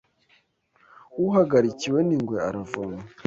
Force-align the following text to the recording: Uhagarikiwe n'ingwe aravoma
Uhagarikiwe 1.25 1.99
n'ingwe 2.07 2.37
aravoma 2.47 2.99